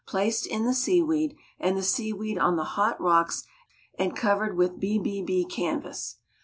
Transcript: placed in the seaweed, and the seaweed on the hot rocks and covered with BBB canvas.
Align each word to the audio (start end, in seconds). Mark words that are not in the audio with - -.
placed 0.07 0.47
in 0.47 0.65
the 0.65 0.73
seaweed, 0.73 1.37
and 1.59 1.77
the 1.77 1.83
seaweed 1.83 2.35
on 2.35 2.55
the 2.55 2.63
hot 2.73 2.99
rocks 2.99 3.43
and 3.99 4.15
covered 4.15 4.57
with 4.57 4.79
BBB 4.81 5.47
canvas. 5.47 6.15